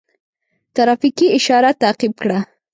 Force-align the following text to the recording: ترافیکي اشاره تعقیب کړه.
ترافیکي 0.75 1.27
اشاره 1.37 1.69
تعقیب 1.81 2.13
کړه. 2.21 2.39